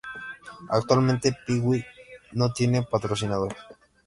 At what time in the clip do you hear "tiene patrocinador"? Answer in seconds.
2.51-3.55